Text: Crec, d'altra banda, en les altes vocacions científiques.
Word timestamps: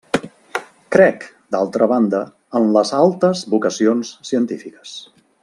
Crec, 0.95 1.25
d'altra 1.55 1.87
banda, 1.91 2.21
en 2.61 2.65
les 2.79 2.95
altes 3.03 3.45
vocacions 3.53 4.17
científiques. 4.33 4.97